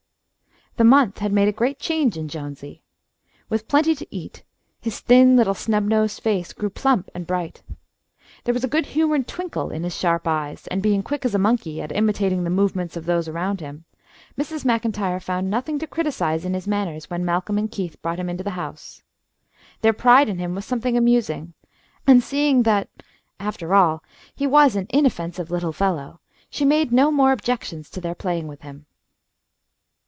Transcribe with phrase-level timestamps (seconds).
[0.77, 2.81] The month had made a great change in Jonesy.
[3.49, 4.43] With plenty to eat,
[4.79, 7.61] his thin little snub nosed face grew plump and bright.
[8.45, 11.37] There was a good humoured twinkle in his sharp eyes, and being quick as a
[11.37, 13.83] monkey at imitating the movements of those around him,
[14.37, 14.63] Mrs.
[14.63, 18.43] MacIntyre found nothing to criticise in his manners when Malcolm and Keith brought him into
[18.43, 19.03] the house.
[19.81, 21.53] Their pride in him was something amusing,
[22.07, 22.89] and seeing that,
[23.41, 28.15] after all, he was an inoffensive little fellow, she made no more objections to their
[28.15, 28.85] playing with him.